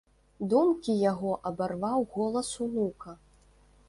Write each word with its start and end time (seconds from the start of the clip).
Думкі 0.51 0.95
яго 1.11 1.31
абарваў 1.49 2.07
голас 2.15 2.49
унука. 2.65 3.15